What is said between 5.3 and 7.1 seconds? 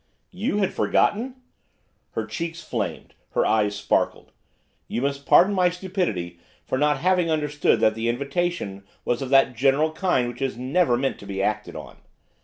my stupidity for not